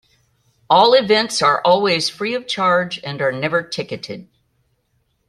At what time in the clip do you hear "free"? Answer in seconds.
2.09-2.33